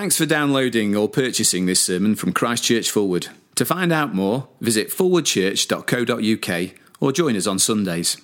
[0.00, 3.28] Thanks for downloading or purchasing this sermon from Christ Church Fulwood.
[3.56, 8.16] To find out more, visit forwardchurch.co.uk or join us on Sundays.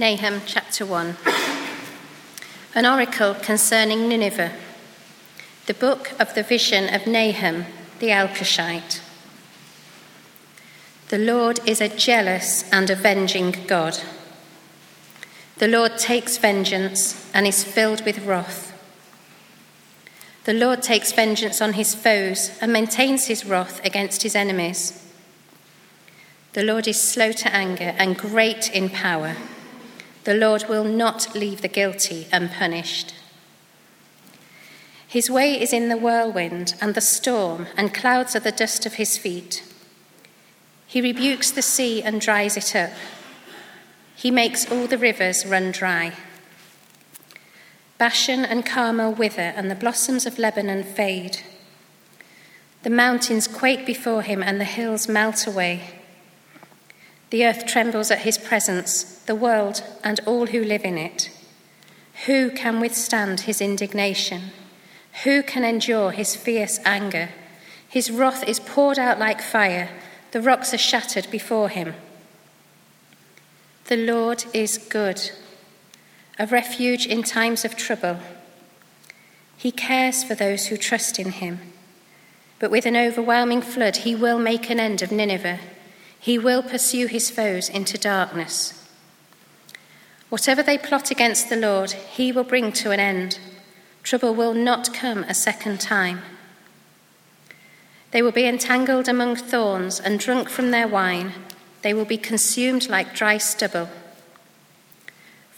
[0.00, 1.14] Nahum chapter 1
[2.74, 4.50] An oracle concerning Nineveh.
[5.66, 7.66] The book of the vision of Nahum
[8.00, 9.00] the Elkoshite.
[11.10, 14.00] The Lord is a jealous and avenging God.
[15.58, 18.69] The Lord takes vengeance and is filled with wrath.
[20.50, 25.00] The Lord takes vengeance on his foes and maintains his wrath against his enemies.
[26.54, 29.36] The Lord is slow to anger and great in power.
[30.24, 33.14] The Lord will not leave the guilty unpunished.
[35.06, 38.94] His way is in the whirlwind and the storm, and clouds are the dust of
[38.94, 39.62] his feet.
[40.88, 42.90] He rebukes the sea and dries it up.
[44.16, 46.14] He makes all the rivers run dry.
[48.00, 51.42] Bashan and Carmel wither, and the blossoms of Lebanon fade.
[52.82, 56.00] The mountains quake before him, and the hills melt away.
[57.28, 61.30] The earth trembles at his presence, the world and all who live in it.
[62.24, 64.52] Who can withstand his indignation?
[65.24, 67.28] Who can endure his fierce anger?
[67.86, 69.90] His wrath is poured out like fire,
[70.30, 71.92] the rocks are shattered before him.
[73.88, 75.32] The Lord is good
[76.40, 78.16] a refuge in times of trouble.
[79.58, 81.60] He cares for those who trust in him.
[82.58, 85.60] But with an overwhelming flood, he will make an end of Nineveh.
[86.18, 88.88] He will pursue his foes into darkness.
[90.30, 93.38] Whatever they plot against the Lord, he will bring to an end.
[94.02, 96.22] Trouble will not come a second time.
[98.12, 101.34] They will be entangled among thorns and drunk from their wine.
[101.82, 103.90] They will be consumed like dry stubble.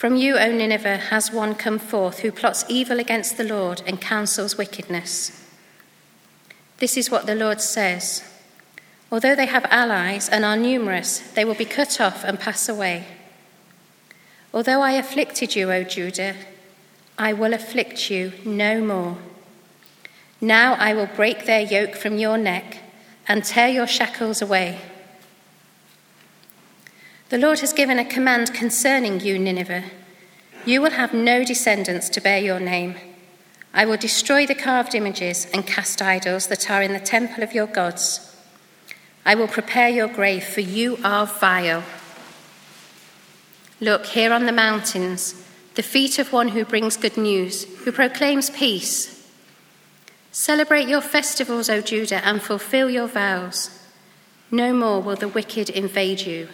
[0.03, 4.01] From you, O Nineveh, has one come forth who plots evil against the Lord and
[4.01, 5.47] counsels wickedness.
[6.79, 8.25] This is what the Lord says
[9.13, 13.07] Although they have allies and are numerous, they will be cut off and pass away.
[14.53, 16.35] Although I afflicted you, O Judah,
[17.17, 19.19] I will afflict you no more.
[20.41, 22.79] Now I will break their yoke from your neck
[23.29, 24.81] and tear your shackles away.
[27.33, 29.85] The Lord has given a command concerning you, Nineveh.
[30.67, 32.95] You will have no descendants to bear your name.
[33.73, 37.55] I will destroy the carved images and cast idols that are in the temple of
[37.55, 38.37] your gods.
[39.25, 41.85] I will prepare your grave, for you are vile.
[43.81, 45.43] Look, here on the mountains,
[45.75, 49.27] the feet of one who brings good news, who proclaims peace.
[50.33, 53.71] Celebrate your festivals, O Judah, and fulfill your vows.
[54.51, 56.51] No more will the wicked invade you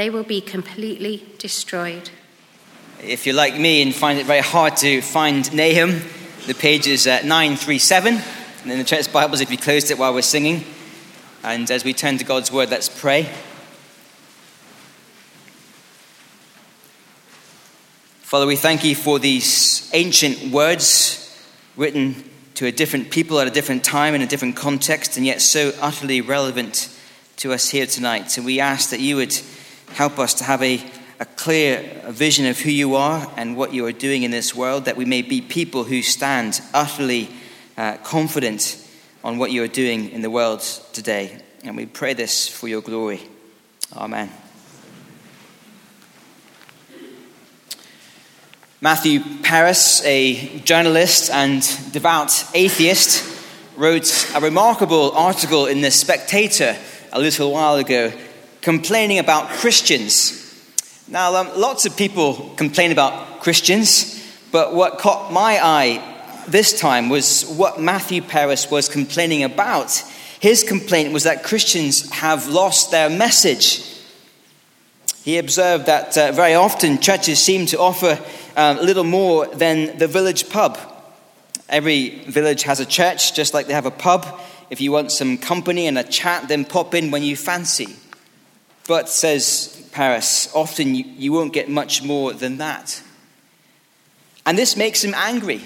[0.00, 2.08] they will be completely destroyed.
[3.04, 6.00] If you're like me and find it very hard to find Nahum,
[6.46, 8.14] the page is uh, 937.
[8.62, 10.64] And in the church Bibles, if you closed it while we're singing.
[11.42, 13.24] And as we turn to God's word, let's pray.
[18.22, 21.46] Father, we thank you for these ancient words
[21.76, 22.24] written
[22.54, 25.74] to a different people at a different time in a different context, and yet so
[25.78, 26.88] utterly relevant
[27.36, 28.38] to us here tonight.
[28.38, 29.38] And we ask that you would
[29.94, 30.80] Help us to have a,
[31.18, 34.84] a clear vision of who you are and what you are doing in this world,
[34.86, 37.28] that we may be people who stand utterly
[37.76, 38.86] uh, confident
[39.22, 40.60] on what you are doing in the world
[40.92, 41.40] today.
[41.64, 43.20] And we pray this for your glory.
[43.94, 44.30] Amen.
[48.80, 51.60] Matthew Parris, a journalist and
[51.92, 53.38] devout atheist,
[53.76, 56.76] wrote a remarkable article in The Spectator
[57.12, 58.10] a little while ago
[58.62, 60.36] complaining about Christians.
[61.08, 66.06] Now, um, lots of people complain about Christians, but what caught my eye
[66.46, 69.92] this time was what Matthew Parris was complaining about.
[70.40, 73.86] His complaint was that Christians have lost their message.
[75.22, 78.18] He observed that uh, very often churches seem to offer
[78.56, 80.78] um, little more than the village pub.
[81.68, 84.40] Every village has a church, just like they have a pub.
[84.70, 87.96] If you want some company and a chat, then pop in when you fancy.
[88.90, 93.00] But, says Parris, often you, you won't get much more than that.
[94.44, 95.60] And this makes him angry.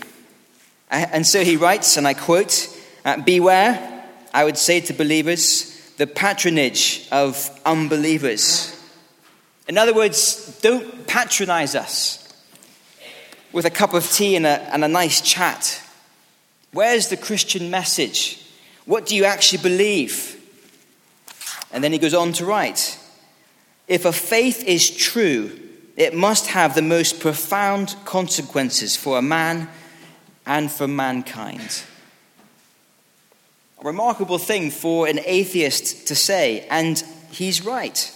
[0.91, 2.69] And so he writes, and I quote
[3.03, 4.05] uh, Beware,
[4.35, 8.79] I would say to believers, the patronage of unbelievers.
[9.69, 12.31] In other words, don't patronize us
[13.53, 15.81] with a cup of tea and a, and a nice chat.
[16.75, 18.47] Where's the Christian message?
[18.85, 20.38] What do you actually believe?
[21.73, 23.00] And then he goes on to write
[23.87, 25.59] if a faith is true,
[25.97, 29.69] it must have the most profound consequences for a man
[30.47, 31.83] and for mankind.
[33.81, 38.11] A remarkable thing for an atheist to say, and he's right.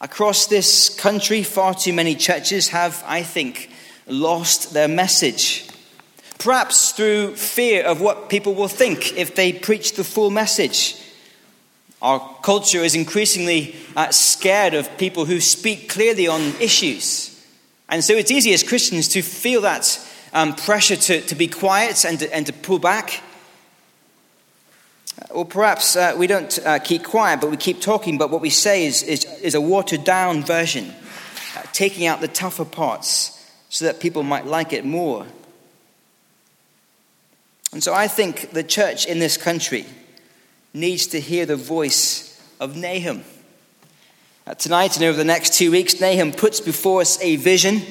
[0.00, 3.70] Across this country, far too many churches have, I think,
[4.06, 5.68] lost their message.
[6.38, 10.99] Perhaps through fear of what people will think if they preach the full message.
[12.02, 17.26] Our culture is increasingly uh, scared of people who speak clearly on issues.
[17.90, 20.00] And so it's easy as Christians to feel that
[20.32, 23.22] um, pressure to, to be quiet and to, and to pull back.
[25.30, 28.50] Or perhaps uh, we don't uh, keep quiet, but we keep talking, but what we
[28.50, 30.94] say is, is, is a watered down version,
[31.56, 33.36] uh, taking out the tougher parts
[33.68, 35.26] so that people might like it more.
[37.72, 39.84] And so I think the church in this country
[40.72, 43.24] needs to hear the voice of Nahum.
[44.58, 47.82] Tonight and over the next two weeks, Nahum puts before us a vision.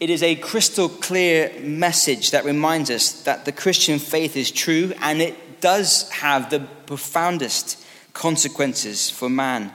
[0.00, 4.92] It is a crystal clear message that reminds us that the Christian faith is true
[5.00, 7.78] and it does have the profoundest
[8.12, 9.72] consequences for man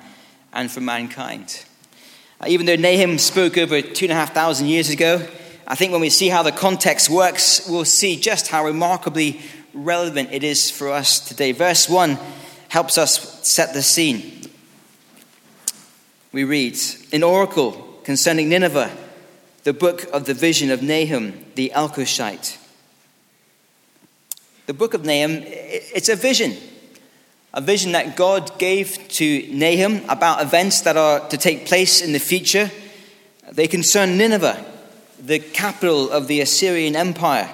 [0.53, 1.63] and for mankind.
[2.39, 5.25] Uh, even though Nahum spoke over two and a half thousand years ago,
[5.65, 9.41] I think when we see how the context works, we'll see just how remarkably
[9.77, 11.51] relevant it is for us today.
[11.51, 12.17] Verse 1
[12.69, 14.41] helps us set the scene.
[16.31, 16.77] We read,
[17.11, 17.71] In Oracle
[18.03, 18.91] concerning Nineveh,
[19.63, 22.57] the book of the vision of Nahum the Elkoshite.
[24.65, 26.55] The book of Nahum, it's a vision.
[27.53, 32.13] A vision that God gave to Nahum about events that are to take place in
[32.13, 32.69] the future.
[33.51, 34.65] They concern Nineveh
[35.19, 37.49] the capital of the Assyrian Empire.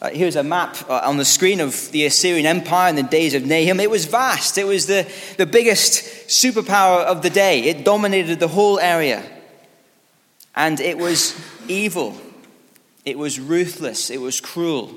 [0.00, 3.34] Uh, here's a map uh, on the screen of the Assyrian Empire in the days
[3.34, 3.80] of Nahum.
[3.80, 7.64] It was vast, it was the, the biggest superpower of the day.
[7.64, 9.24] It dominated the whole area.
[10.54, 11.34] And it was
[11.66, 12.16] evil,
[13.04, 14.94] it was ruthless, it was cruel.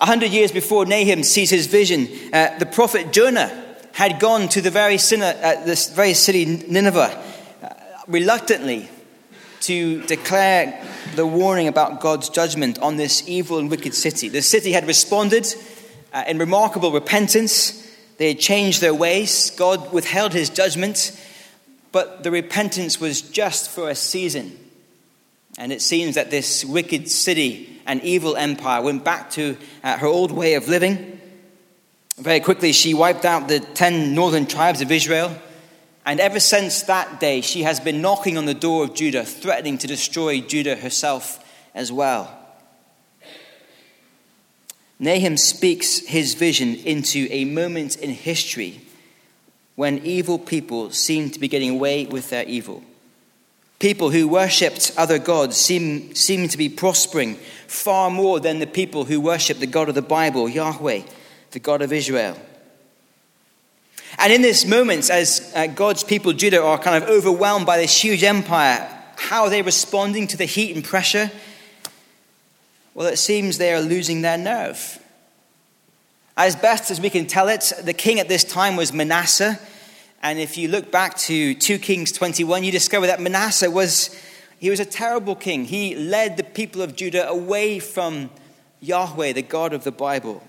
[0.00, 4.60] A hundred years before Nahum sees his vision, uh, the prophet Jonah had gone to
[4.60, 7.22] the very, sinner, uh, this very city, Nineveh,
[7.62, 7.68] uh,
[8.08, 8.88] reluctantly
[9.66, 10.82] to declare
[11.14, 14.28] the warning about God's judgment on this evil and wicked city.
[14.28, 15.46] The city had responded
[16.12, 17.82] uh, in remarkable repentance.
[18.18, 19.50] They had changed their ways.
[19.50, 21.18] God withheld his judgment,
[21.92, 24.58] but the repentance was just for a season.
[25.56, 30.06] And it seems that this wicked city and evil empire went back to uh, her
[30.06, 31.20] old way of living.
[32.18, 35.36] Very quickly, she wiped out the ten northern tribes of Israel
[36.06, 39.78] and ever since that day, she has been knocking on the door of Judah, threatening
[39.78, 41.42] to destroy Judah herself
[41.74, 42.40] as well.
[44.98, 48.80] Nahum speaks his vision into a moment in history
[49.74, 52.82] when evil people seem to be getting away with their evil.
[53.80, 57.34] People who worshipped other gods seem, seem to be prospering
[57.66, 61.02] far more than the people who worship the God of the Bible, Yahweh,
[61.50, 62.38] the God of Israel.
[64.18, 68.02] And in this moment, as uh, God's people, Judah, are kind of overwhelmed by this
[68.02, 71.30] huge empire, how are they responding to the heat and pressure?
[72.94, 75.00] Well, it seems they are losing their nerve.
[76.36, 79.58] As best as we can tell it, the king at this time was Manasseh.
[80.22, 84.16] And if you look back to 2 Kings 21, you discover that Manasseh was,
[84.58, 85.64] he was a terrible king.
[85.64, 88.30] He led the people of Judah away from
[88.80, 90.42] Yahweh, the God of the Bible.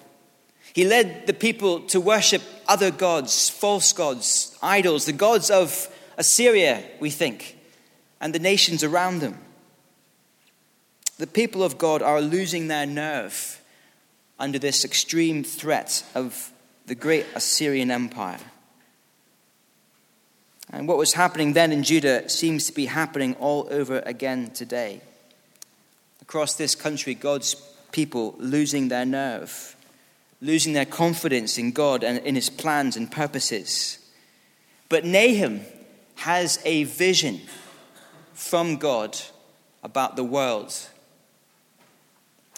[0.75, 6.83] He led the people to worship other gods, false gods, idols, the gods of Assyria,
[6.99, 7.57] we think,
[8.19, 9.39] and the nations around them.
[11.17, 13.61] The people of God are losing their nerve
[14.37, 16.51] under this extreme threat of
[16.87, 18.41] the great Assyrian Empire.
[20.71, 24.99] And what was happening then in Judah seems to be happening all over again today.
[26.21, 27.55] Across this country, God's
[27.93, 29.74] people losing their nerve
[30.41, 33.99] losing their confidence in God and in his plans and purposes.
[34.89, 35.61] But Nahum
[36.15, 37.41] has a vision
[38.33, 39.17] from God
[39.83, 40.73] about the world.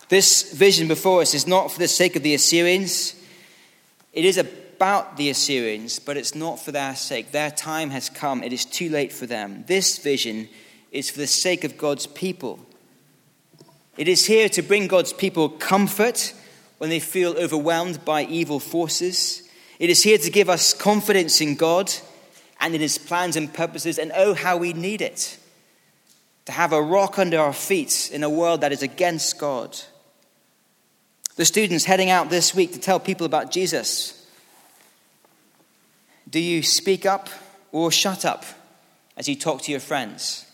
[0.09, 3.15] This vision before us is not for the sake of the Assyrians.
[4.13, 7.31] It is about the Assyrians, but it's not for their sake.
[7.31, 8.43] Their time has come.
[8.43, 9.65] It is too late for them.
[9.67, 10.47] This vision
[10.91, 12.59] is for the sake of God's people.
[13.97, 16.33] It is here to bring God's people comfort
[16.77, 19.43] when they feel overwhelmed by evil forces.
[19.79, 21.91] It is here to give us confidence in God
[22.59, 25.37] and in His plans and purposes, and oh, how we need it.
[26.45, 29.77] To have a rock under our feet in a world that is against God.
[31.35, 34.25] The students heading out this week to tell people about Jesus.
[36.29, 37.29] Do you speak up
[37.71, 38.43] or shut up
[39.15, 40.45] as you talk to your friends?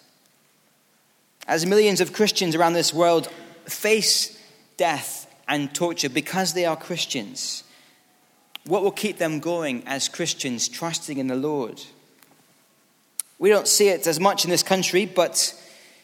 [1.48, 3.28] As millions of Christians around this world
[3.66, 4.38] face
[4.76, 5.23] death
[5.54, 7.64] and torture because they are Christians.
[8.66, 11.80] What will keep them going as Christians, trusting in the Lord?
[13.38, 15.54] We don't see it as much in this country, but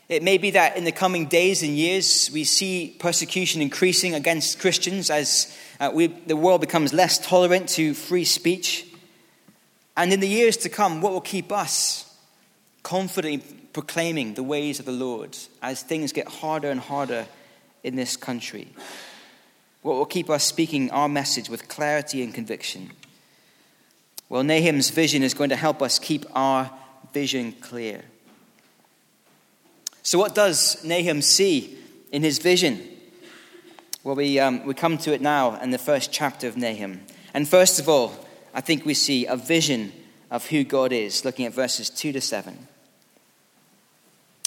[0.08, 4.60] it may be that in the coming days and years we see persecution increasing against
[4.60, 8.86] Christians as uh, we, the world becomes less tolerant to free speech.
[9.98, 12.06] And in the years to come, what will keep us
[12.84, 17.26] confidently proclaiming the ways of the Lord as things get harder and harder
[17.84, 18.68] in this country?
[19.82, 22.92] What will keep us speaking our message with clarity and conviction?
[24.28, 26.70] Well, Nahum's vision is going to help us keep our
[27.14, 28.04] vision clear.
[30.04, 31.78] So, what does Nahum see
[32.12, 32.82] in his vision?
[34.04, 37.02] Well, we, um, we come to it now in the first chapter of Nahum.
[37.34, 38.14] And first of all,
[38.54, 39.92] I think we see a vision
[40.32, 42.68] of who God is, looking at verses 2 to 7.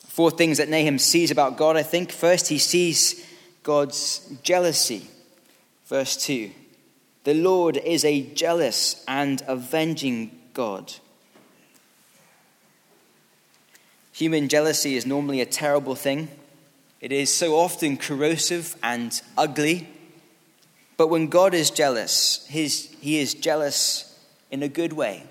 [0.07, 2.13] Four things that Nahum sees about God, I think.
[2.13, 3.27] First, he sees
[3.63, 5.09] God's jealousy.
[5.87, 6.51] Verse 2
[7.25, 10.95] The Lord is a jealous and avenging God.
[14.13, 16.29] Human jealousy is normally a terrible thing.
[17.01, 19.89] It is so often corrosive and ugly.
[20.97, 24.17] But when God is jealous, his, he is jealous
[24.51, 25.25] in a good way.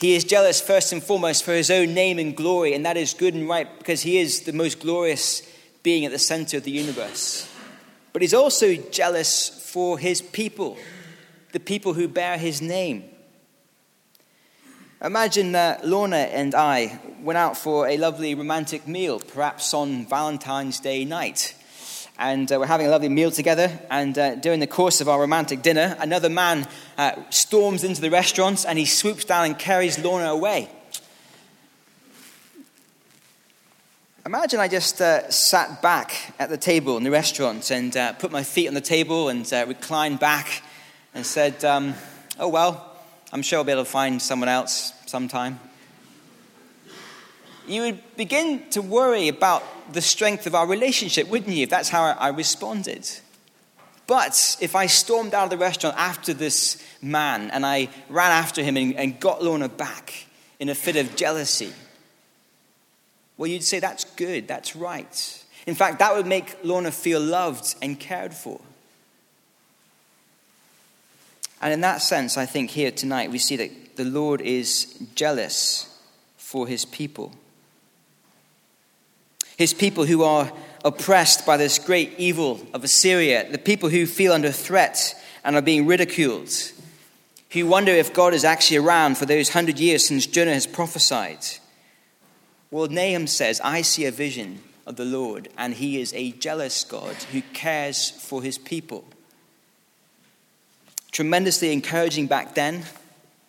[0.00, 3.14] He is jealous first and foremost for his own name and glory, and that is
[3.14, 5.42] good and right because he is the most glorious
[5.82, 7.48] being at the center of the universe.
[8.12, 10.76] But he's also jealous for his people,
[11.52, 13.04] the people who bear his name.
[15.02, 20.80] Imagine that Lorna and I went out for a lovely romantic meal, perhaps on Valentine's
[20.80, 21.54] Day night.
[22.18, 23.78] And uh, we're having a lovely meal together.
[23.90, 28.10] And uh, during the course of our romantic dinner, another man uh, storms into the
[28.10, 30.68] restaurant and he swoops down and carries Lorna away.
[34.28, 38.30] Imagine I just uh, sat back at the table in the restaurant and uh, put
[38.30, 40.62] my feet on the table and uh, reclined back
[41.14, 41.94] and said, um,
[42.38, 42.94] Oh, well,
[43.32, 45.58] I'm sure I'll be able to find someone else sometime.
[47.66, 51.88] You would begin to worry about the strength of our relationship, wouldn't you, if that's
[51.88, 53.08] how I responded?
[54.06, 58.62] But if I stormed out of the restaurant after this man and I ran after
[58.62, 60.26] him and, and got Lorna back
[60.60, 61.72] in a fit of jealousy,
[63.38, 65.44] well, you'd say that's good, that's right.
[65.66, 68.60] In fact, that would make Lorna feel loved and cared for.
[71.62, 75.98] And in that sense, I think here tonight we see that the Lord is jealous
[76.36, 77.32] for his people.
[79.56, 80.52] His people who are
[80.84, 85.14] oppressed by this great evil of Assyria, the people who feel under threat
[85.44, 86.50] and are being ridiculed,
[87.50, 91.44] who wonder if God is actually around for those hundred years since Jonah has prophesied.
[92.70, 96.84] Well, Nahum says, I see a vision of the Lord, and he is a jealous
[96.84, 99.04] God who cares for his people
[101.10, 102.84] tremendously encouraging back then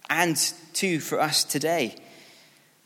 [0.10, 0.38] and
[0.74, 1.94] too for us today.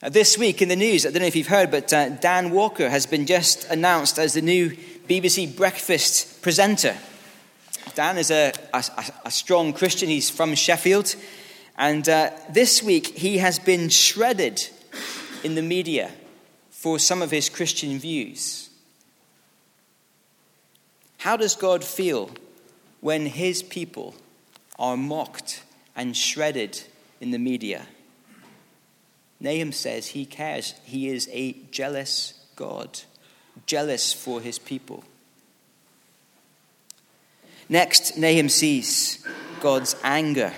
[0.01, 2.51] Uh, this week in the news, I don't know if you've heard, but uh, Dan
[2.51, 4.71] Walker has been just announced as the new
[5.07, 6.97] BBC Breakfast presenter.
[7.95, 8.83] Dan is a, a,
[9.25, 11.15] a strong Christian, he's from Sheffield,
[11.77, 14.67] and uh, this week he has been shredded
[15.43, 16.11] in the media
[16.83, 18.69] for some of his Christian views.
[21.19, 22.29] How does God feel
[22.99, 24.15] when his people
[24.77, 25.63] are mocked
[25.95, 26.81] and shredded
[27.21, 27.87] in the media.
[29.39, 30.73] Nahum says he cares.
[30.83, 33.01] He is a jealous God,
[33.65, 35.03] jealous for his people.
[37.69, 39.25] Next, Nahum sees
[39.61, 40.53] God's anger.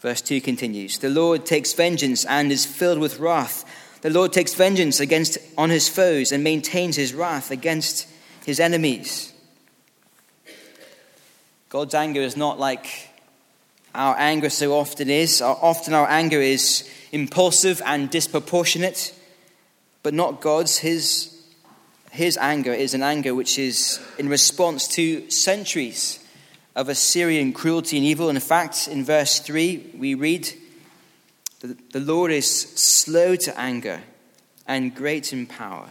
[0.00, 3.64] Verse 2 continues The Lord takes vengeance and is filled with wrath.
[4.04, 8.06] The Lord takes vengeance against on his foes and maintains his wrath against
[8.44, 9.32] his enemies.
[11.70, 13.08] God's anger is not like
[13.94, 15.40] our anger so often is.
[15.40, 19.14] Often our anger is impulsive and disproportionate,
[20.02, 20.76] but not God's.
[20.76, 21.42] His,
[22.10, 26.18] his anger is an anger which is in response to centuries
[26.76, 28.28] of Assyrian cruelty and evil.
[28.28, 30.52] In fact, in verse 3, we read,
[31.64, 34.02] The Lord is slow to anger
[34.66, 35.88] and great in power.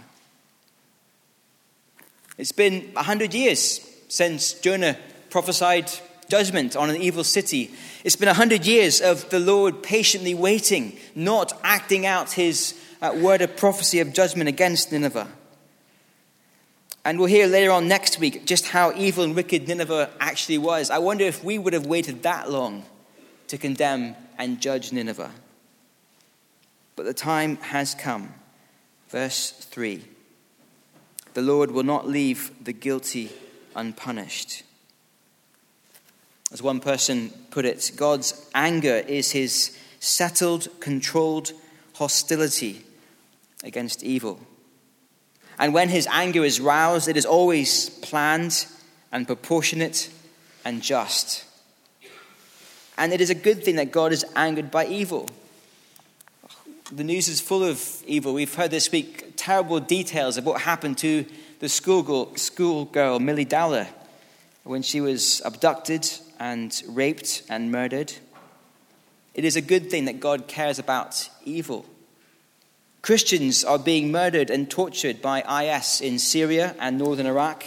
[2.37, 4.97] It's been a hundred years since Jonah
[5.31, 5.91] prophesied
[6.29, 7.71] judgment on an evil city.
[8.03, 13.15] It's been a hundred years of the Lord patiently waiting, not acting out his uh,
[13.15, 15.27] word of prophecy of judgment against Nineveh.
[17.03, 20.91] And we'll hear later on next week just how evil and wicked Nineveh actually was.
[20.91, 22.85] I wonder if we would have waited that long
[23.47, 25.31] to condemn and judge Nineveh.
[26.95, 28.33] But the time has come.
[29.09, 30.03] Verse 3
[31.33, 33.29] The Lord will not leave the guilty
[33.75, 34.63] unpunished.
[36.51, 41.51] As one person put it, God's anger is his settled, controlled
[41.95, 42.83] hostility
[43.63, 44.39] against evil.
[45.57, 48.67] And when his anger is roused, it is always planned
[49.11, 50.09] and proportionate
[50.65, 51.45] and just.
[52.97, 55.29] And it is a good thing that God is angered by evil.
[56.95, 58.35] The news is full of evil.
[58.35, 61.25] We've heard this week terrible details of what happened to
[61.57, 63.87] the schoolgirl, schoolgirl Milly Dowler
[64.63, 66.07] when she was abducted
[66.39, 68.13] and raped and murdered.
[69.33, 71.83] It is a good thing that God cares about evil.
[73.01, 77.63] Christians are being murdered and tortured by IS in Syria and northern Iraq.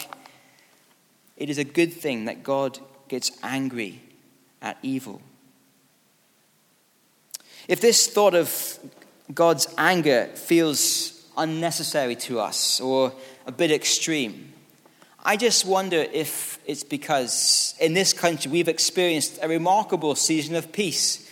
[1.37, 2.78] It is a good thing that God
[3.09, 4.02] gets angry
[4.62, 5.21] at evil.
[7.66, 8.78] If this thought of
[9.35, 13.12] God's anger feels unnecessary to us or
[13.47, 14.52] a bit extreme,
[15.25, 20.71] I just wonder if it's because in this country we've experienced a remarkable season of
[20.71, 21.26] peace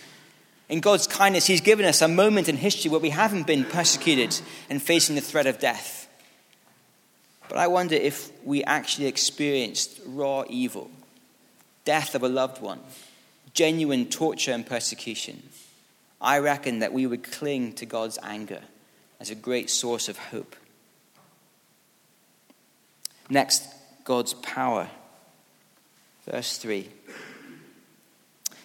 [0.67, 4.39] in God's kindness, He's given us a moment in history where we haven't been persecuted
[4.69, 6.09] and facing the threat of death.
[7.47, 10.89] But I wonder if we actually experienced raw evil,
[11.83, 12.79] death of a loved one,
[13.53, 15.43] genuine torture and persecution.
[16.21, 18.61] I reckon that we would cling to God's anger
[19.19, 20.55] as a great source of hope.
[23.29, 23.67] Next,
[24.03, 24.89] God's power.
[26.29, 26.89] Verse 3.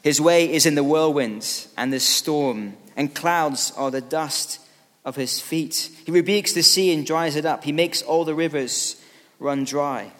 [0.03, 4.61] His way is in the whirlwinds and the storm, and clouds are the dust
[5.05, 5.91] of his feet.
[6.05, 7.65] He rebukes the sea and dries it up.
[7.65, 8.97] He makes all the rivers
[9.39, 10.13] run dry.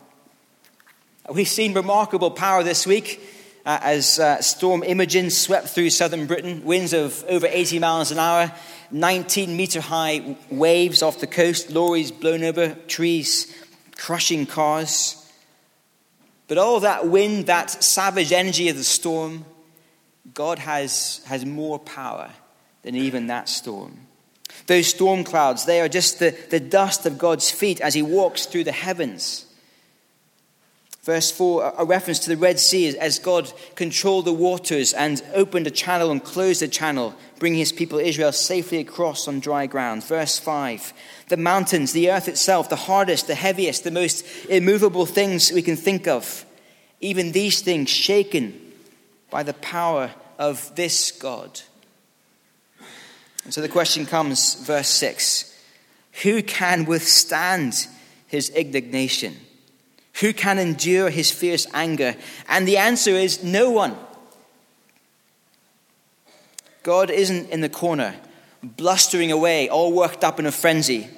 [1.33, 3.21] We've seen remarkable power this week
[3.67, 8.19] uh, as uh, storm Imogen swept through southern Britain, winds of over 80 miles an
[8.19, 8.53] hour,
[8.91, 13.55] 19 meter high waves off the coast, lorries blown over, trees
[13.97, 15.17] crushing cars.
[16.49, 19.45] But all that wind, that savage energy of the storm,
[20.35, 22.31] God has, has more power
[22.83, 23.99] than even that storm.
[24.67, 28.47] Those storm clouds, they are just the, the dust of God's feet as he walks
[28.47, 29.47] through the heavens.
[31.03, 35.67] Verse 4, a reference to the Red Sea as God controlled the waters and opened
[35.67, 40.05] a channel and closed a channel, bringing his people Israel safely across on dry ground.
[40.05, 40.93] Verse 5,
[41.29, 45.77] the mountains, the earth itself, the hardest, the heaviest, the most immovable things we can
[45.77, 46.45] think of,
[47.01, 48.61] even these things shaken
[49.31, 51.63] by the power of this God.
[53.45, 55.59] And so the question comes, verse 6
[56.25, 57.87] Who can withstand
[58.27, 59.37] his indignation?
[60.21, 62.15] Who can endure his fierce anger?
[62.49, 63.97] And the answer is no one.
[66.83, 68.17] God isn't in the corner,
[68.63, 71.09] blustering away, all worked up in a frenzy,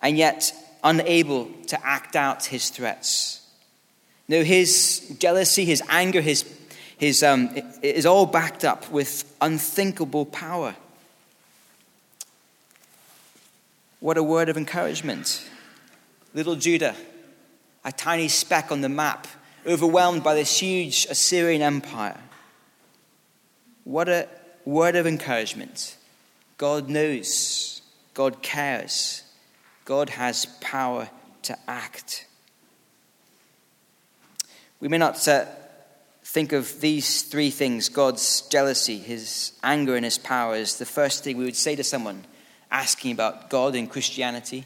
[0.00, 3.40] and yet unable to act out his threats.
[4.28, 6.44] No, his jealousy, his anger, his
[7.00, 7.48] his, um,
[7.82, 10.76] is all backed up with unthinkable power.
[14.00, 15.48] What a word of encouragement.
[16.34, 16.94] Little Judah,
[17.84, 19.26] a tiny speck on the map,
[19.66, 22.20] overwhelmed by this huge Assyrian empire.
[23.84, 24.28] What a
[24.64, 25.96] word of encouragement.
[26.58, 27.82] God knows,
[28.14, 29.22] God cares,
[29.84, 31.08] God has power
[31.42, 32.26] to act.
[34.78, 35.46] We may not uh,
[36.24, 41.24] think of these three things God's jealousy, his anger, and his power as the first
[41.24, 42.24] thing we would say to someone
[42.70, 44.64] asking about God and Christianity.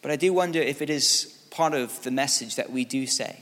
[0.00, 3.40] But I do wonder if it is part of the message that we do say,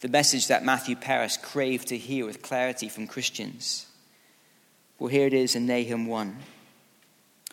[0.00, 3.86] the message that Matthew Parris craved to hear with clarity from Christians.
[4.98, 6.36] Well, here it is in Nahum 1.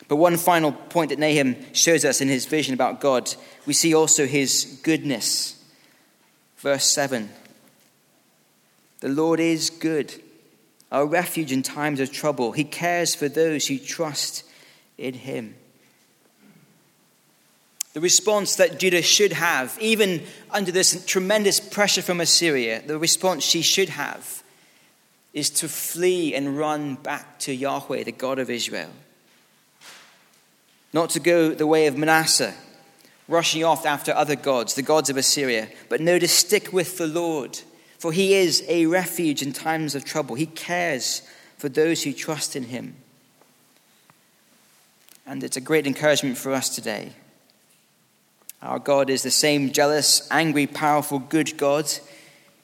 [0.08, 3.34] But one final point that Nahum shows us in his vision about God,
[3.66, 5.62] we see also his goodness.
[6.58, 7.30] Verse 7
[9.02, 10.14] the Lord is good,
[10.92, 12.52] our refuge in times of trouble.
[12.52, 14.44] He cares for those who trust
[14.96, 15.56] in Him.
[17.92, 23.44] The response that Judah should have, even under this tremendous pressure from Assyria, the response
[23.44, 24.42] she should have
[25.34, 28.90] is to flee and run back to Yahweh, the God of Israel.
[30.92, 32.54] Not to go the way of Manasseh,
[33.28, 37.06] rushing off after other gods, the gods of Assyria, but no, to stick with the
[37.06, 37.60] Lord
[38.02, 40.34] for he is a refuge in times of trouble.
[40.34, 41.22] He cares
[41.56, 42.96] for those who trust in him.
[45.24, 47.12] And it's a great encouragement for us today.
[48.62, 51.90] Our God is the same jealous, angry, powerful, good God.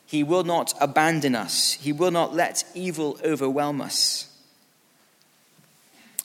[0.06, 4.24] He will not abandon us, He will not let evil overwhelm us.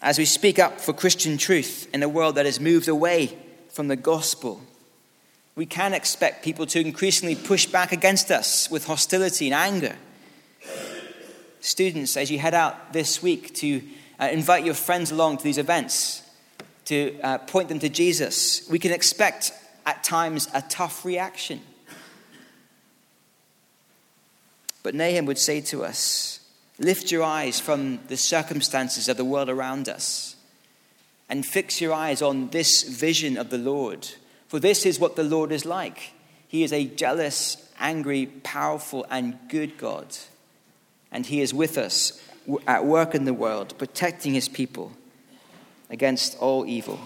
[0.02, 3.38] As we speak up for Christian truth in a world that has moved away
[3.70, 4.62] from the gospel,
[5.56, 9.96] we can expect people to increasingly push back against us with hostility and anger.
[11.62, 13.82] students, as you head out this week, to
[14.20, 16.22] uh, invite your friends along to these events,
[16.86, 19.54] to uh, point them to Jesus, we can expect
[19.86, 21.62] at times a tough reaction.
[24.84, 26.40] But Nahum would say to us,
[26.80, 30.36] Lift your eyes from the circumstances of the world around us
[31.30, 34.08] and fix your eyes on this vision of the Lord.
[34.48, 36.14] For this is what the Lord is like.
[36.48, 40.18] He is a jealous, angry, powerful, and good God.
[41.12, 42.22] And He is with us
[42.68, 44.92] at work in the world, protecting His people
[45.90, 47.00] against all evil.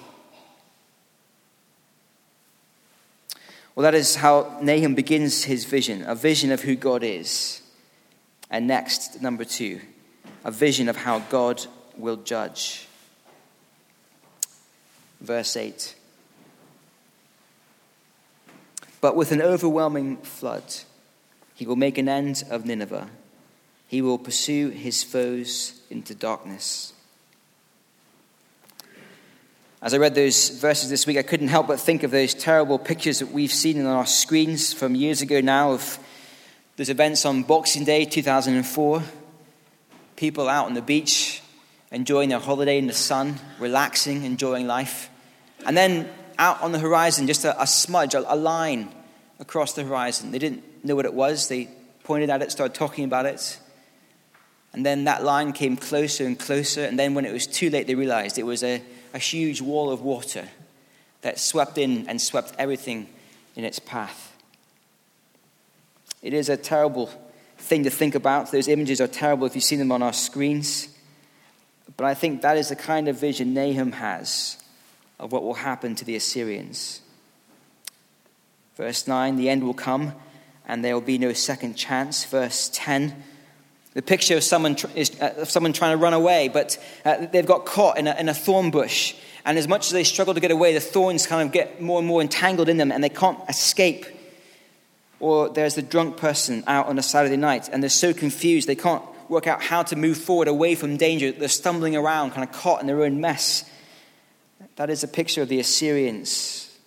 [3.77, 7.61] Well, that is how Nahum begins his vision a vision of who God is.
[8.49, 9.81] And next, number two,
[10.43, 11.63] a vision of how God
[11.95, 12.87] will judge.
[15.21, 15.93] Verse 8.
[18.99, 20.73] But with an overwhelming flood,
[21.53, 23.11] he will make an end of Nineveh.
[23.87, 26.93] He will pursue his foes into darkness.
[29.79, 32.79] As I read those verses this week, I couldn't help but think of those terrible
[32.79, 35.99] pictures that we've seen on our screens from years ago now of
[36.77, 39.03] those events on Boxing Day 2004.
[40.15, 41.43] People out on the beach,
[41.91, 45.11] enjoying their holiday in the sun, relaxing, enjoying life.
[45.63, 46.09] And then
[46.39, 48.89] out on the horizon, just a, a smudge, a, a line
[49.39, 50.31] across the horizon.
[50.31, 51.49] They didn't know what it was.
[51.49, 51.69] They
[52.03, 53.59] pointed at it, started talking about it.
[54.73, 56.83] And then that line came closer and closer.
[56.83, 58.81] And then when it was too late, they realized it was a
[59.17, 60.47] a huge wall of water
[61.21, 63.09] that swept in and swept everything
[63.55, 64.37] in its path.
[66.21, 67.09] It is a terrible
[67.57, 68.51] thing to think about.
[68.51, 70.89] Those images are terrible if you've seen them on our screens.
[71.97, 74.61] But I think that is the kind of vision Nahum has
[75.17, 77.01] of what will happen to the Assyrians.
[78.75, 80.13] Verse 9 the end will come
[80.67, 82.23] and there will be no second chance.
[82.25, 83.23] Verse 10
[83.97, 87.65] the picture of someone, uh, of someone trying to run away, but uh, they've got
[87.65, 89.15] caught in a, in a thorn bush.
[89.43, 91.97] And as much as they struggle to get away, the thorns kind of get more
[91.97, 94.05] and more entangled in them and they can't escape.
[95.19, 98.75] Or there's the drunk person out on a Saturday night and they're so confused they
[98.75, 101.31] can't work out how to move forward away from danger.
[101.31, 103.67] They're stumbling around, kind of caught in their own mess.
[104.75, 106.77] That is a picture of the Assyrians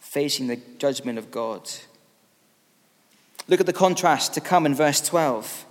[0.00, 1.70] facing the judgment of God.
[3.48, 5.64] Look at the contrast to come in verse 12.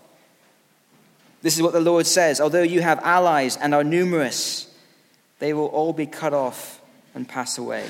[1.41, 4.67] This is what the Lord says Although you have allies and are numerous,
[5.39, 6.82] they will all be cut off
[7.13, 7.86] and pass away.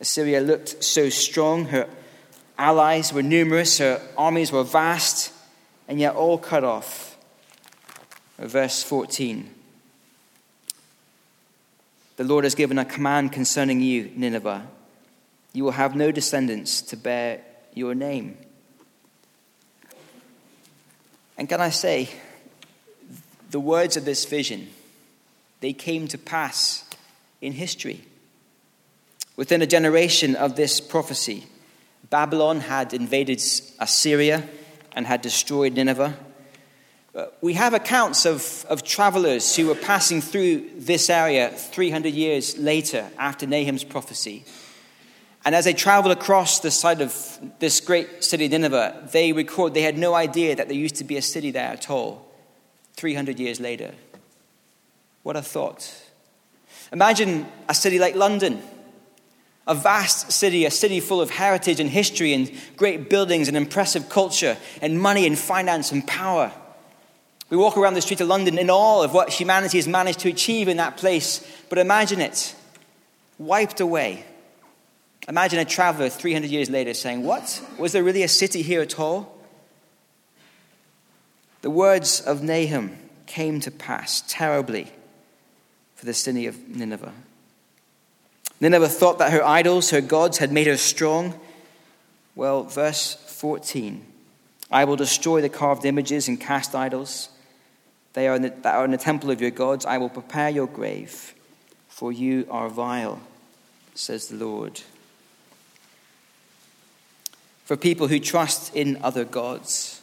[0.00, 1.88] Assyria looked so strong, her
[2.58, 5.32] allies were numerous, her armies were vast,
[5.86, 7.16] and yet all cut off.
[8.38, 9.48] Verse 14
[12.16, 14.66] The Lord has given a command concerning you, Nineveh.
[15.52, 17.42] You will have no descendants to bear
[17.74, 18.38] your name.
[21.36, 22.08] And can I say,
[23.50, 24.68] the words of this vision,
[25.60, 26.84] they came to pass
[27.40, 28.02] in history.
[29.36, 31.44] Within a generation of this prophecy,
[32.10, 33.38] Babylon had invaded
[33.78, 34.48] Assyria
[34.92, 36.16] and had destroyed Nineveh.
[37.14, 42.56] Uh, we have accounts of, of travelers who were passing through this area 300 years
[42.58, 44.44] later after Nahum's prophecy
[45.44, 49.82] and as they traveled across the side of this great city, Nineveh, they record they
[49.82, 52.28] had no idea that there used to be a city there at all
[52.94, 53.92] 300 years later.
[55.24, 55.92] What a thought.
[56.92, 58.62] Imagine a city like London,
[59.66, 64.08] a vast city, a city full of heritage and history and great buildings and impressive
[64.08, 66.52] culture and money and finance and power.
[67.50, 70.28] We walk around the street of London in awe of what humanity has managed to
[70.28, 72.54] achieve in that place, but imagine it
[73.38, 74.24] wiped away
[75.28, 77.62] Imagine a traveler 300 years later saying, What?
[77.78, 79.38] Was there really a city here at all?
[81.62, 84.92] The words of Nahum came to pass terribly
[85.94, 87.12] for the city of Nineveh.
[88.60, 91.38] Nineveh thought that her idols, her gods, had made her strong.
[92.34, 94.06] Well, verse 14
[94.70, 97.28] I will destroy the carved images and cast idols
[98.14, 99.86] they are in the, that are in the temple of your gods.
[99.86, 101.34] I will prepare your grave,
[101.88, 103.20] for you are vile,
[103.94, 104.82] says the Lord
[107.64, 110.00] for people who trust in other gods.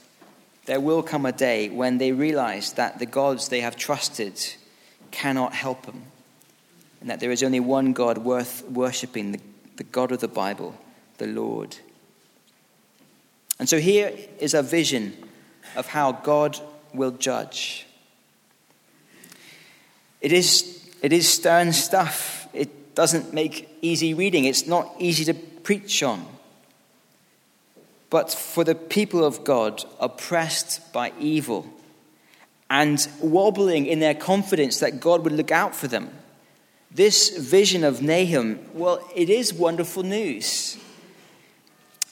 [0.66, 4.40] There will come a day when they realize that the gods they have trusted
[5.12, 6.04] cannot help them,
[7.02, 9.40] and that there is only one God worth worshipping the,
[9.78, 10.76] the God of the Bible,
[11.18, 11.78] the Lord.
[13.58, 15.18] And so here is a vision
[15.76, 16.60] of how God
[16.94, 17.86] will judge.
[20.22, 22.48] It is, it is stern stuff.
[22.54, 24.46] It doesn't make easy reading.
[24.46, 26.26] It's not easy to preach on.
[28.10, 31.68] But for the people of God oppressed by evil
[32.70, 36.10] and wobbling in their confidence that God would look out for them.
[36.92, 40.78] This vision of Nahum, well, it is wonderful news.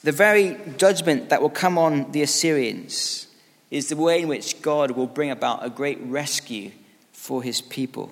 [0.04, 3.28] The very judgment that will come on the Assyrians
[3.72, 6.72] is the way in which God will bring about a great rescue
[7.12, 8.12] for his people.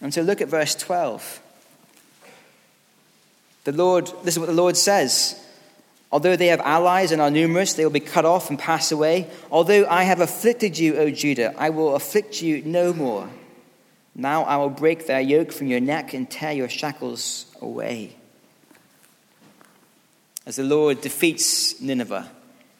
[0.00, 1.40] And so look at verse 12.
[3.64, 5.40] The Lord, this is what the Lord says.
[6.12, 9.30] Although they have allies and are numerous, they will be cut off and pass away.
[9.50, 13.28] Although I have afflicted you, O Judah, I will afflict you no more.
[14.14, 18.16] Now I will break their yoke from your neck and tear your shackles away.
[20.46, 22.28] As the Lord defeats Nineveh,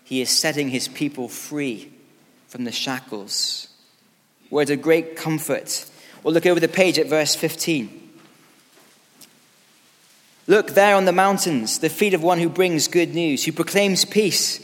[0.02, 1.92] he is setting his people free
[2.48, 3.68] from the shackles.
[4.50, 5.88] Words of great comfort.
[6.24, 7.99] We'll look over the page at verse 15.
[10.50, 14.04] Look there on the mountains, the feet of one who brings good news, who proclaims
[14.04, 14.58] peace.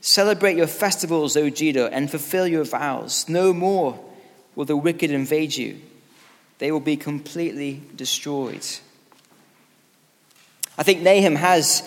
[0.00, 3.28] Celebrate your festivals, O Judah, and fulfill your vows.
[3.28, 3.98] No more
[4.54, 5.80] will the wicked invade you,
[6.58, 8.64] they will be completely destroyed.
[10.78, 11.82] I think Nahum has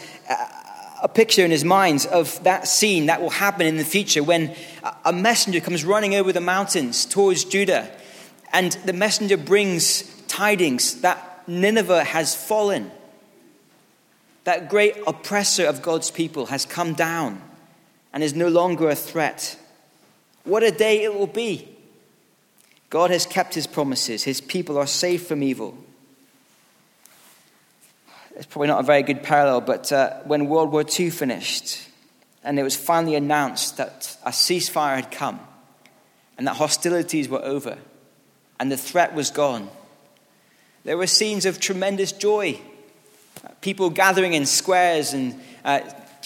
[1.01, 4.53] a picture in his mind of that scene that will happen in the future when
[5.05, 7.89] a messenger comes running over the mountains towards Judah,
[8.51, 12.91] and the messenger brings tidings that Nineveh has fallen
[14.45, 17.41] that great oppressor of God's people has come down
[18.13, 19.59] and is no longer a threat.
[20.45, 21.67] What a day it will be!
[22.89, 25.75] God has kept his promises, his people are safe from evil.
[28.35, 31.89] It's probably not a very good parallel, but uh, when World War II finished
[32.43, 35.39] and it was finally announced that a ceasefire had come
[36.37, 37.77] and that hostilities were over
[38.59, 39.69] and the threat was gone,
[40.83, 42.59] there were scenes of tremendous joy
[43.61, 45.79] people gathering in squares and uh,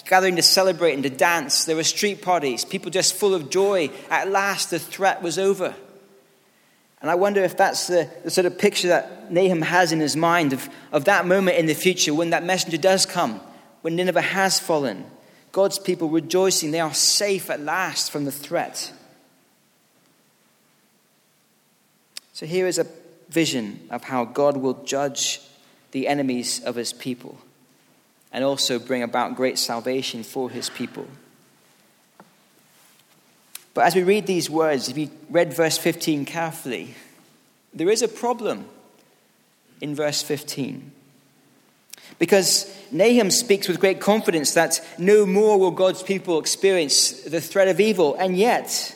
[0.05, 1.65] gathering to celebrate and to dance.
[1.65, 3.89] There were street parties, people just full of joy.
[4.09, 5.75] At last, the threat was over.
[7.01, 10.17] And I wonder if that's the, the, sort of picture that Nahum has in his
[10.17, 13.39] mind of, of that moment in the future when that messenger does come,
[13.81, 15.05] when Nineveh has fallen.
[15.51, 18.91] God's people rejoicing, they are safe at last from the threat.
[22.33, 22.87] So here is a
[23.29, 25.41] vision of how God will judge
[25.91, 27.37] the enemies of his people
[28.31, 31.07] and also bring about great salvation for his people.
[33.73, 36.95] But as we read these words, if you read verse 15 carefully,
[37.73, 38.65] there is a problem
[39.81, 40.91] in verse 15.
[42.17, 47.67] Because Nahum speaks with great confidence that no more will God's people experience the threat
[47.67, 48.15] of evil.
[48.15, 48.95] And yet,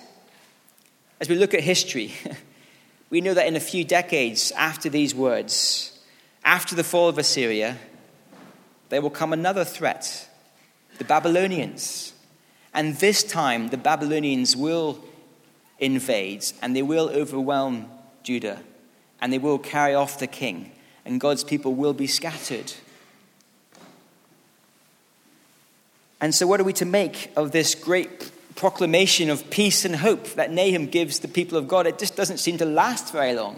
[1.22, 2.14] as we look at history,
[3.10, 5.93] we know that in a few decades after these words,
[6.44, 7.78] after the fall of Assyria,
[8.90, 10.30] there will come another threat
[10.98, 12.14] the Babylonians.
[12.74, 15.04] And this time, the Babylonians will
[15.80, 17.88] invade and they will overwhelm
[18.24, 18.62] Judah
[19.24, 20.70] and they will carry off the king,
[21.06, 22.74] and God's people will be scattered.
[26.20, 30.28] And so, what are we to make of this great proclamation of peace and hope
[30.36, 31.88] that Nahum gives the people of God?
[31.88, 33.58] It just doesn't seem to last very long.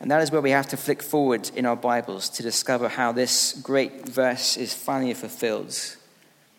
[0.00, 3.10] And that is where we have to flick forward in our Bibles to discover how
[3.10, 5.76] this great verse is finally fulfilled.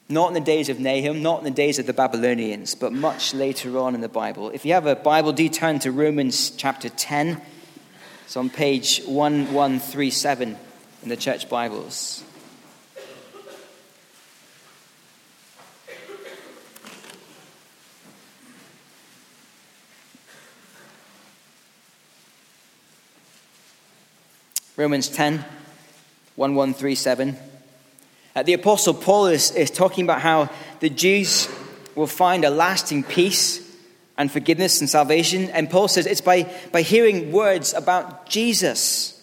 [0.09, 3.33] Not in the days of Nahum, not in the days of the Babylonians, but much
[3.33, 4.49] later on in the Bible.
[4.49, 7.41] If you have a Bible, do turn to Romans chapter 10.
[8.25, 10.57] It's on page 1137
[11.03, 12.23] in the church Bibles.
[24.79, 25.33] Romans 10,
[26.37, 27.35] 1137.
[28.33, 31.49] Uh, the Apostle Paul is, is talking about how the Jews
[31.95, 33.59] will find a lasting peace
[34.17, 35.49] and forgiveness and salvation.
[35.49, 39.21] And Paul says it's by, by hearing words about Jesus,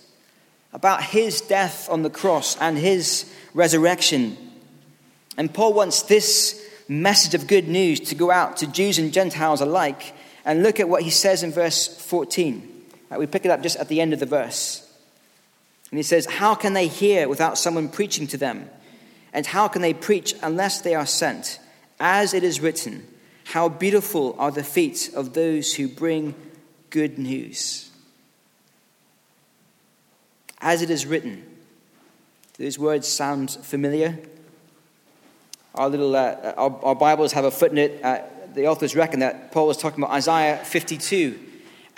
[0.75, 4.37] about his death on the cross and his resurrection.
[5.39, 9.63] And Paul wants this message of good news to go out to Jews and Gentiles
[9.63, 10.13] alike.
[10.45, 12.85] And look at what he says in verse 14.
[13.11, 14.86] Uh, we pick it up just at the end of the verse.
[15.91, 18.69] And he says, How can they hear without someone preaching to them?
[19.33, 21.59] And how can they preach unless they are sent?
[22.01, 23.07] As it is written,
[23.45, 26.35] How beautiful are the feet of those who bring
[26.91, 27.91] good news.
[30.61, 31.45] As it is written.
[32.59, 34.19] Those words sound familiar.
[35.75, 38.01] Our little uh, our, our, Bibles have a footnote.
[38.03, 38.21] Uh,
[38.55, 41.39] the authors reckon that Paul was talking about Isaiah 52,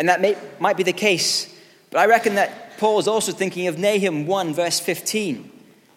[0.00, 1.54] and that may, might be the case.
[1.90, 5.50] But I reckon that Paul is also thinking of Nahum 1, verse 15,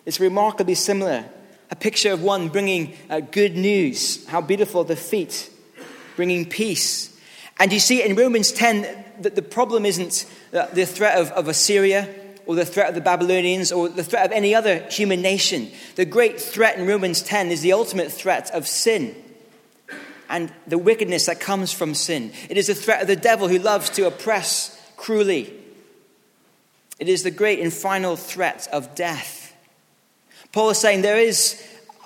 [0.07, 1.25] It's remarkably similar.
[1.69, 4.25] A picture of one bringing uh, good news.
[4.27, 5.49] How beautiful the feet,
[6.15, 7.15] bringing peace.
[7.59, 12.09] And you see in Romans 10 that the problem isn't the threat of, of Assyria
[12.47, 15.69] or the threat of the Babylonians or the threat of any other human nation.
[15.95, 19.15] The great threat in Romans 10 is the ultimate threat of sin
[20.29, 22.33] and the wickedness that comes from sin.
[22.49, 25.60] It is the threat of the devil who loves to oppress cruelly.
[27.01, 29.55] It is the great and final threat of death.
[30.51, 31.59] Paul is saying there is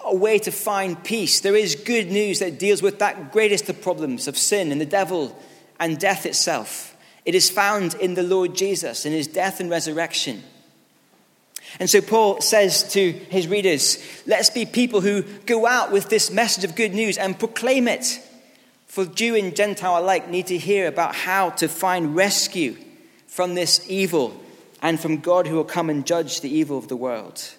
[0.06, 1.42] a way to find peace.
[1.42, 4.86] There is good news that deals with that greatest of problems of sin and the
[4.86, 5.38] devil
[5.82, 6.96] and death itself.
[7.26, 10.42] It is found in the Lord Jesus, in his death and resurrection.
[11.78, 16.32] And so Paul says to his readers, let's be people who go out with this
[16.32, 18.22] message of good news and proclaim it.
[18.88, 22.78] For Jew and Gentile alike need to hear about how to find rescue
[23.28, 24.40] from this evil
[24.86, 27.56] and from God who will come and judge the evil of the world.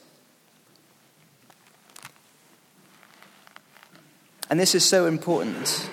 [4.48, 5.90] And this is so important.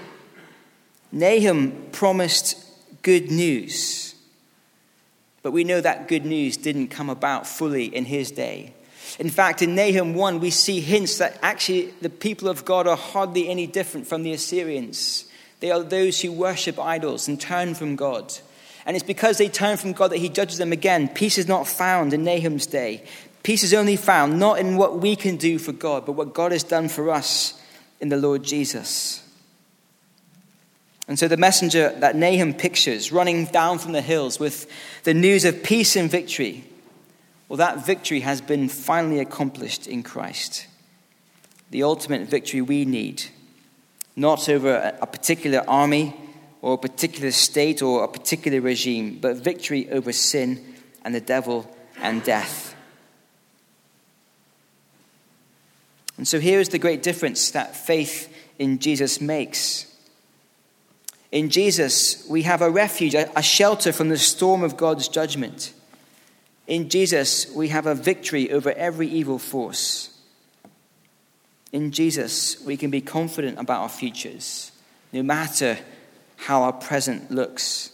[1.12, 2.56] Nahum promised
[3.02, 4.14] good news.
[5.42, 8.76] But we know that good news didn't come about fully in his day.
[9.18, 12.96] In fact, in Nahum 1, we see hints that actually the people of God are
[12.96, 15.26] hardly any different from the Assyrians.
[15.62, 18.38] They are those who worship idols and turn from God.
[18.86, 21.08] And it's because they turn from God that he judges them again.
[21.08, 23.04] Peace is not found in Nahum's day.
[23.44, 26.52] Peace is only found not in what we can do for God, but what God
[26.52, 27.60] has done for us
[28.00, 29.24] in the Lord Jesus.
[31.08, 34.68] And so the messenger that Nahum pictures running down from the hills with
[35.04, 36.64] the news of peace and victory,
[37.50, 40.68] well, that victory has been finally accomplished in Christ.
[41.72, 43.26] The ultimate victory we need,
[44.16, 46.16] not over a particular army
[46.64, 50.64] or a particular state or a particular regime, but victory over sin
[51.04, 52.74] and the devil and death.
[56.18, 59.94] And so here is the great difference that faith in Jesus makes.
[61.34, 65.74] In Jesus, we have a refuge, a shelter from the storm of God's judgment.
[66.66, 70.18] In Jesus, we have a victory over every evil force.
[71.74, 74.72] In Jesus, we can be confident about our futures,
[75.12, 75.78] no matter
[76.46, 77.92] how our present looks.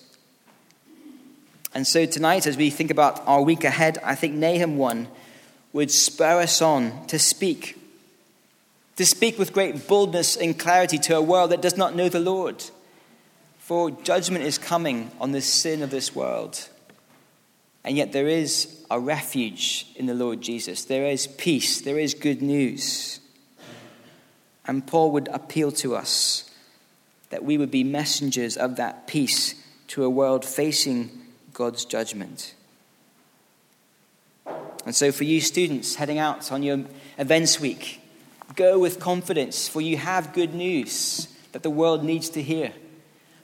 [1.73, 5.07] And so tonight, as we think about our week ahead, I think Nahum 1
[5.73, 7.77] would spur us on to speak.
[8.95, 12.19] To speak with great boldness and clarity to a world that does not know the
[12.19, 12.63] Lord
[13.69, 16.67] for judgment is coming on the sin of this world.
[17.83, 20.85] And yet there is a refuge in the Lord Jesus.
[20.85, 21.81] There is peace.
[21.81, 23.19] There is good news.
[24.65, 26.48] And Paul would appeal to us
[27.29, 29.55] that we would be messengers of that peace
[29.87, 31.09] to a world facing
[31.53, 32.55] God's judgment.
[34.85, 36.85] And so, for you students heading out on your
[37.17, 38.01] events week,
[38.55, 42.71] go with confidence, for you have good news that the world needs to hear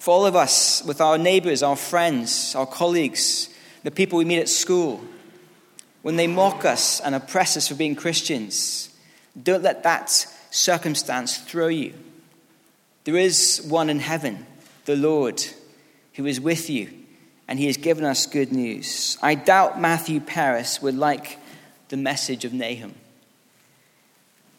[0.05, 3.49] for all of us, with our neighbors, our friends, our colleagues,
[3.81, 5.03] the people we meet at school,
[6.03, 8.95] when they mock us and oppress us for being Christians,
[9.41, 10.11] don't let that
[10.51, 11.95] circumstance throw you.
[13.05, 14.45] There is one in heaven,
[14.85, 15.43] the Lord,
[16.15, 16.89] who is with you,
[17.47, 19.17] and he has given us good news.
[19.21, 21.39] I doubt Matthew Parris would like
[21.89, 22.95] the message of Nahum,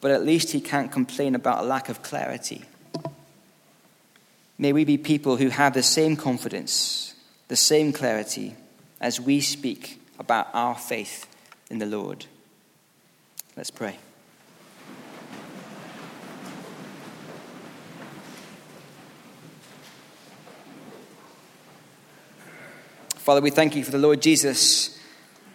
[0.01, 2.65] but at least he can't complain about a lack of clarity.
[4.59, 7.15] May we be people who have the same confidence,
[7.49, 8.55] the same clarity
[9.01, 11.27] as we speak about our faith
[11.69, 12.27] in the Lord.
[13.57, 13.99] Let's pray.
[23.27, 24.97] Father, we thank you for the Lord Jesus,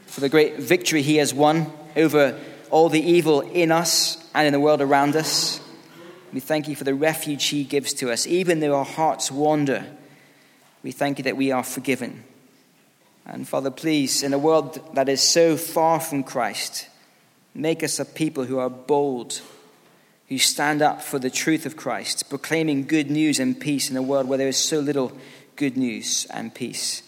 [0.06, 2.38] for the great victory he has won over
[2.70, 5.62] all the evil in us and in the world around us.
[6.34, 8.28] We thank you for the refuge he gives to us.
[8.28, 9.86] Even though our hearts wander,
[10.84, 12.26] we thank you that we are forgiven.
[13.26, 16.90] And Father, please, in a world that is so far from Christ,
[17.56, 19.40] make us a people who are bold,
[20.28, 24.02] who stand up for the truth of Christ, proclaiming good news and peace in a
[24.02, 25.14] world where there is so little
[25.56, 27.04] good news and peace.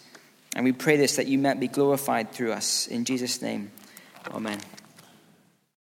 [0.54, 2.86] And we pray this that you might be glorified through us.
[2.86, 3.72] In Jesus' name,
[4.30, 4.60] amen.